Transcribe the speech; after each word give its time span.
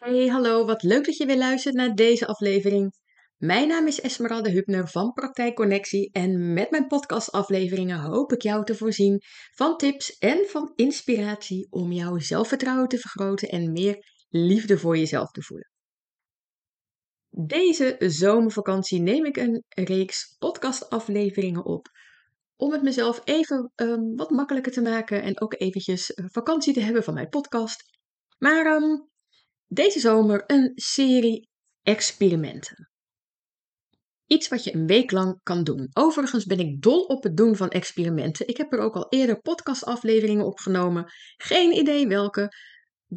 Hey, 0.00 0.26
hallo, 0.26 0.64
wat 0.64 0.82
leuk 0.82 1.04
dat 1.04 1.16
je 1.16 1.26
weer 1.26 1.36
luistert 1.36 1.74
naar 1.74 1.94
deze 1.94 2.26
aflevering. 2.26 2.92
Mijn 3.36 3.68
naam 3.68 3.86
is 3.86 4.00
Esmeralda 4.00 4.50
Hubner 4.50 4.88
van 4.88 5.12
Praktijk 5.12 5.54
Connectie 5.54 6.10
en 6.12 6.52
met 6.52 6.70
mijn 6.70 6.86
podcastafleveringen 6.86 8.00
hoop 8.00 8.32
ik 8.32 8.42
jou 8.42 8.64
te 8.64 8.74
voorzien 8.74 9.20
van 9.54 9.76
tips 9.76 10.18
en 10.18 10.46
van 10.46 10.72
inspiratie 10.74 11.66
om 11.70 11.92
jouw 11.92 12.18
zelfvertrouwen 12.18 12.88
te 12.88 12.98
vergroten 12.98 13.48
en 13.48 13.72
meer 13.72 14.04
liefde 14.28 14.78
voor 14.78 14.96
jezelf 14.96 15.30
te 15.30 15.42
voelen. 15.42 15.70
Deze 17.28 17.96
zomervakantie 17.98 19.00
neem 19.00 19.24
ik 19.24 19.36
een 19.36 19.64
reeks 19.68 20.36
podcastafleveringen 20.38 21.64
op 21.64 21.88
om 22.56 22.72
het 22.72 22.82
mezelf 22.82 23.20
even 23.24 23.72
um, 23.76 24.16
wat 24.16 24.30
makkelijker 24.30 24.72
te 24.72 24.82
maken 24.82 25.22
en 25.22 25.40
ook 25.40 25.54
eventjes 25.58 26.10
uh, 26.10 26.26
vakantie 26.28 26.72
te 26.72 26.80
hebben 26.80 27.04
van 27.04 27.14
mijn 27.14 27.28
podcast. 27.28 27.82
Maar 28.38 28.66
um, 28.66 29.09
deze 29.72 30.00
zomer 30.00 30.42
een 30.46 30.72
serie 30.74 31.48
experimenten. 31.82 32.90
Iets 34.26 34.48
wat 34.48 34.64
je 34.64 34.74
een 34.74 34.86
week 34.86 35.10
lang 35.10 35.40
kan 35.42 35.64
doen. 35.64 35.88
Overigens 35.92 36.44
ben 36.44 36.58
ik 36.58 36.82
dol 36.82 37.04
op 37.04 37.22
het 37.22 37.36
doen 37.36 37.56
van 37.56 37.68
experimenten. 37.68 38.48
Ik 38.48 38.56
heb 38.56 38.72
er 38.72 38.78
ook 38.78 38.94
al 38.94 39.06
eerder 39.08 39.40
podcastafleveringen 39.40 40.46
opgenomen. 40.46 41.12
Geen 41.36 41.72
idee 41.72 42.06
welke. 42.06 42.48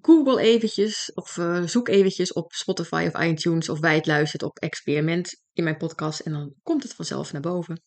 Google 0.00 0.40
eventjes 0.40 1.12
of 1.14 1.36
uh, 1.36 1.66
zoek 1.66 1.88
eventjes 1.88 2.32
op 2.32 2.52
Spotify 2.52 3.10
of 3.12 3.22
iTunes 3.22 3.68
of 3.68 3.80
wij 3.80 3.94
het 3.94 4.06
luistert 4.06 4.42
op 4.42 4.58
experiment 4.58 5.42
in 5.52 5.64
mijn 5.64 5.76
podcast 5.76 6.20
en 6.20 6.32
dan 6.32 6.54
komt 6.62 6.82
het 6.82 6.94
vanzelf 6.94 7.32
naar 7.32 7.42
boven. 7.42 7.82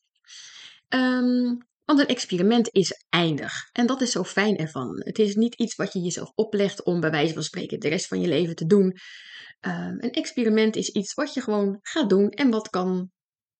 Um, 0.89 1.57
want 1.85 1.99
een 1.99 2.07
experiment 2.07 2.69
is 2.71 3.05
eindig. 3.09 3.69
En 3.71 3.85
dat 3.85 4.01
is 4.01 4.11
zo 4.11 4.23
fijn 4.23 4.57
ervan. 4.57 5.01
Het 5.03 5.19
is 5.19 5.35
niet 5.35 5.55
iets 5.55 5.75
wat 5.75 5.93
je 5.93 5.99
jezelf 5.99 6.31
oplegt 6.35 6.83
om 6.83 6.99
bij 6.99 7.11
wijze 7.11 7.33
van 7.33 7.43
spreken 7.43 7.79
de 7.79 7.89
rest 7.89 8.07
van 8.07 8.21
je 8.21 8.27
leven 8.27 8.55
te 8.55 8.65
doen. 8.65 8.85
Um, 8.85 9.97
een 9.99 10.11
experiment 10.11 10.75
is 10.75 10.89
iets 10.89 11.13
wat 11.13 11.33
je 11.33 11.41
gewoon 11.41 11.79
gaat 11.81 12.09
doen 12.09 12.29
en 12.29 12.49
wat 12.49 12.69
kan 12.69 13.11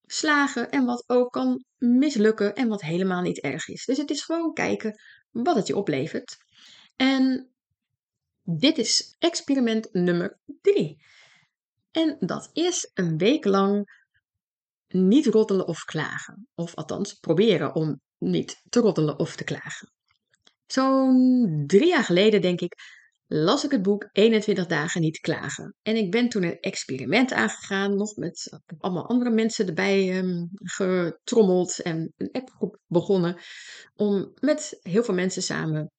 slagen 0.05 0.69
en 0.69 0.85
wat 0.85 1.03
ook 1.07 1.31
kan 1.31 1.65
mislukken 1.77 2.53
en 2.53 2.67
wat 2.67 2.81
helemaal 2.81 3.21
niet 3.21 3.39
erg 3.39 3.67
is. 3.67 3.85
Dus 3.85 3.97
het 3.97 4.09
is 4.09 4.23
gewoon 4.23 4.53
kijken 4.53 5.01
wat 5.31 5.55
het 5.55 5.67
je 5.67 5.75
oplevert. 5.75 6.37
En 6.95 7.51
dit 8.43 8.77
is 8.77 9.15
experiment 9.19 9.93
nummer 9.93 10.39
3. 10.61 10.97
En 11.91 12.17
dat 12.19 12.49
is 12.53 12.91
een 12.93 13.17
week 13.17 13.45
lang 13.45 13.99
niet 14.87 15.25
roddelen 15.25 15.67
of 15.67 15.83
klagen. 15.83 16.47
Of 16.55 16.75
althans 16.75 17.13
proberen 17.13 17.75
om 17.75 18.01
niet 18.21 18.61
te 18.69 18.79
roddelen 18.79 19.19
of 19.19 19.35
te 19.35 19.43
klagen. 19.43 19.91
Zo'n 20.65 21.63
drie 21.67 21.87
jaar 21.87 22.03
geleden, 22.03 22.41
denk 22.41 22.61
ik, 22.61 22.73
las 23.27 23.63
ik 23.63 23.71
het 23.71 23.81
boek 23.81 24.09
21 24.11 24.65
dagen 24.65 25.01
niet 25.01 25.19
klagen. 25.19 25.75
En 25.81 25.95
ik 25.95 26.11
ben 26.11 26.29
toen 26.29 26.43
een 26.43 26.59
experiment 26.59 27.33
aangegaan, 27.33 27.95
nog 27.95 28.15
met 28.15 28.59
allemaal 28.77 29.07
andere 29.07 29.29
mensen 29.29 29.67
erbij 29.67 30.17
um, 30.17 30.49
getrommeld 30.53 31.81
en 31.81 32.13
een 32.17 32.31
appgroep 32.31 32.77
begonnen 32.87 33.37
om 33.95 34.31
met 34.39 34.79
heel 34.81 35.03
veel 35.03 35.13
mensen 35.13 35.43
samen 35.43 35.91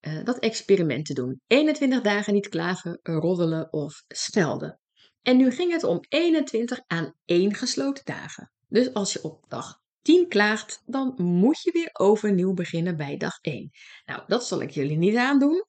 uh, 0.00 0.24
dat 0.24 0.38
experiment 0.38 1.06
te 1.06 1.14
doen. 1.14 1.40
21 1.46 2.00
dagen 2.00 2.32
niet 2.32 2.48
klagen, 2.48 2.98
roddelen 3.02 3.72
of 3.72 4.04
schelden. 4.08 4.80
En 5.22 5.36
nu 5.36 5.50
ging 5.50 5.72
het 5.72 5.84
om 5.84 6.00
21 6.08 6.80
aan 6.86 7.14
één 7.24 7.54
gesloten 7.54 8.04
dagen. 8.04 8.52
Dus 8.68 8.94
als 8.94 9.12
je 9.12 9.22
op 9.22 9.44
dag 9.48 9.80
10 10.06 10.28
klaagt, 10.28 10.82
dan 10.84 11.14
moet 11.16 11.62
je 11.62 11.72
weer 11.72 11.90
overnieuw 11.92 12.52
beginnen 12.52 12.96
bij 12.96 13.16
dag 13.16 13.38
1. 13.40 13.70
Nou, 14.04 14.22
dat 14.26 14.46
zal 14.46 14.62
ik 14.62 14.70
jullie 14.70 14.96
niet 14.96 15.16
aandoen. 15.16 15.64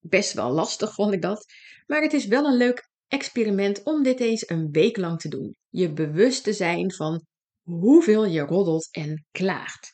Best 0.00 0.32
wel 0.32 0.50
lastig 0.50 0.94
vond 0.94 1.12
ik 1.12 1.22
dat. 1.22 1.44
Maar 1.86 2.02
het 2.02 2.12
is 2.12 2.26
wel 2.26 2.44
een 2.44 2.56
leuk 2.56 2.90
experiment 3.08 3.82
om 3.82 4.02
dit 4.02 4.20
eens 4.20 4.48
een 4.48 4.70
week 4.70 4.96
lang 4.96 5.20
te 5.20 5.28
doen. 5.28 5.56
Je 5.68 5.92
bewust 5.92 6.44
te 6.44 6.52
zijn 6.52 6.92
van 6.92 7.26
hoeveel 7.62 8.26
je 8.26 8.40
roddelt 8.40 8.88
en 8.90 9.26
klaagt. 9.30 9.92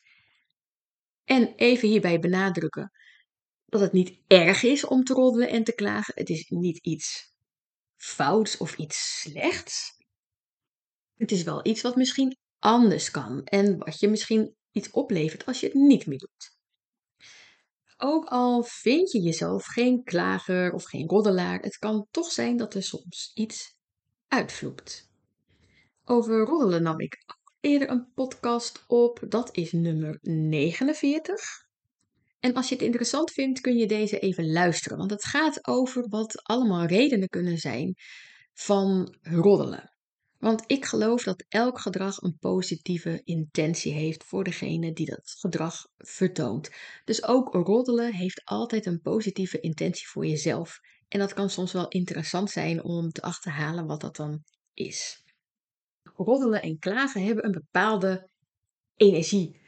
En 1.23 1.55
even 1.55 1.87
hierbij 1.87 2.19
benadrukken 2.19 2.91
dat 3.65 3.81
het 3.81 3.91
niet 3.91 4.19
erg 4.27 4.63
is 4.63 4.85
om 4.85 5.03
te 5.03 5.13
roddelen 5.13 5.49
en 5.49 5.63
te 5.63 5.75
klagen. 5.75 6.13
Het 6.15 6.29
is 6.29 6.49
niet 6.49 6.77
iets 6.77 7.33
fouts 7.97 8.57
of 8.57 8.77
iets 8.77 9.21
slechts. 9.21 9.91
Het 11.15 11.31
is 11.31 11.43
wel 11.43 11.65
iets 11.65 11.81
wat 11.81 11.95
misschien 11.95 12.37
anders 12.61 13.11
kan 13.11 13.43
en 13.43 13.77
wat 13.77 13.99
je 13.99 14.09
misschien 14.09 14.55
iets 14.71 14.91
oplevert 14.91 15.45
als 15.45 15.59
je 15.59 15.65
het 15.65 15.75
niet 15.75 16.05
meer 16.05 16.17
doet. 16.17 16.59
Ook 17.97 18.25
al 18.25 18.63
vind 18.63 19.11
je 19.11 19.21
jezelf 19.21 19.65
geen 19.65 20.03
klager 20.03 20.73
of 20.73 20.83
geen 20.83 21.07
roddelaar, 21.07 21.59
het 21.59 21.77
kan 21.77 22.07
toch 22.11 22.31
zijn 22.31 22.57
dat 22.57 22.73
er 22.73 22.83
soms 22.83 23.31
iets 23.33 23.75
uitvloept. 24.27 25.09
Over 26.05 26.45
roddelen 26.45 26.83
nam 26.83 26.99
ik 26.99 27.17
eerder 27.59 27.89
een 27.89 28.11
podcast 28.13 28.83
op, 28.87 29.25
dat 29.27 29.55
is 29.55 29.71
nummer 29.71 30.17
49. 30.21 31.69
En 32.39 32.53
als 32.53 32.69
je 32.69 32.75
het 32.75 32.83
interessant 32.83 33.31
vindt, 33.31 33.61
kun 33.61 33.77
je 33.77 33.87
deze 33.87 34.19
even 34.19 34.51
luisteren, 34.51 34.97
want 34.97 35.11
het 35.11 35.25
gaat 35.25 35.67
over 35.67 36.09
wat 36.09 36.43
allemaal 36.43 36.85
redenen 36.85 37.27
kunnen 37.27 37.57
zijn 37.57 37.95
van 38.53 39.17
roddelen. 39.21 39.90
Want 40.41 40.63
ik 40.67 40.85
geloof 40.85 41.23
dat 41.23 41.45
elk 41.49 41.79
gedrag 41.79 42.21
een 42.21 42.37
positieve 42.39 43.21
intentie 43.23 43.93
heeft 43.93 44.23
voor 44.23 44.43
degene 44.43 44.93
die 44.93 45.05
dat 45.05 45.35
gedrag 45.39 45.87
vertoont. 45.97 46.69
Dus 47.05 47.23
ook 47.23 47.53
roddelen 47.53 48.13
heeft 48.13 48.41
altijd 48.43 48.85
een 48.85 49.01
positieve 49.01 49.59
intentie 49.59 50.07
voor 50.07 50.25
jezelf. 50.25 50.79
En 51.07 51.19
dat 51.19 51.33
kan 51.33 51.49
soms 51.49 51.71
wel 51.71 51.87
interessant 51.87 52.49
zijn 52.49 52.83
om 52.83 53.11
te 53.11 53.21
achterhalen 53.21 53.85
wat 53.85 54.01
dat 54.01 54.15
dan 54.15 54.43
is. 54.73 55.23
Roddelen 56.03 56.61
en 56.61 56.79
klagen 56.79 57.23
hebben 57.25 57.45
een 57.45 57.51
bepaalde 57.51 58.29
energie. 58.95 59.61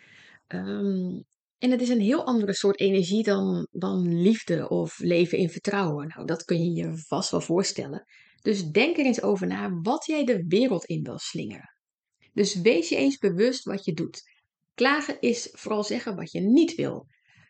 Um, 0.47 1.23
en 1.63 1.71
het 1.71 1.81
is 1.81 1.89
een 1.89 2.01
heel 2.01 2.25
andere 2.25 2.53
soort 2.53 2.79
energie 2.79 3.23
dan, 3.23 3.67
dan 3.71 4.21
liefde 4.21 4.69
of 4.69 4.99
leven 4.99 5.37
in 5.37 5.49
vertrouwen. 5.49 6.07
Nou, 6.07 6.25
dat 6.25 6.45
kun 6.45 6.57
je 6.57 6.71
je 6.71 6.97
vast 6.97 7.31
wel 7.31 7.41
voorstellen. 7.41 8.05
Dus 8.41 8.63
denk 8.63 8.97
er 8.97 9.05
eens 9.05 9.21
over 9.21 9.47
na 9.47 9.79
wat 9.81 10.05
jij 10.05 10.23
de 10.23 10.45
wereld 10.47 10.85
in 10.85 11.03
wil 11.03 11.19
slingeren. 11.19 11.75
Dus 12.33 12.61
wees 12.61 12.89
je 12.89 12.95
eens 12.95 13.17
bewust 13.17 13.63
wat 13.63 13.85
je 13.85 13.93
doet. 13.93 14.21
Klagen 14.73 15.19
is 15.19 15.49
vooral 15.51 15.83
zeggen 15.83 16.15
wat 16.15 16.31
je 16.31 16.39
niet 16.39 16.75
wil. 16.75 17.07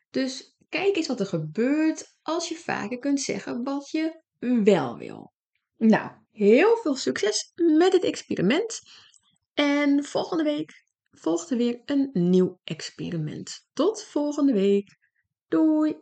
Dus 0.09 0.55
kijk 0.69 0.95
eens 0.95 1.07
wat 1.07 1.19
er 1.19 1.25
gebeurt 1.25 2.17
als 2.21 2.49
je 2.49 2.55
vaker 2.55 2.99
kunt 2.99 3.21
zeggen 3.21 3.63
wat 3.63 3.89
je 3.89 4.21
wel 4.63 4.97
wil. 4.97 5.33
Nou, 5.77 6.11
heel 6.31 6.77
veel 6.77 6.95
succes 6.95 7.51
met 7.55 7.93
het 7.93 8.03
experiment. 8.03 8.79
En 9.53 10.03
volgende 10.03 10.43
week 10.43 10.83
volgt 11.13 11.49
er 11.49 11.57
weer 11.57 11.81
een 11.85 12.09
nieuw 12.13 12.59
experiment. 12.63 13.69
Tot 13.73 14.03
volgende 14.03 14.53
week. 14.53 14.97
Doei! 15.47 15.95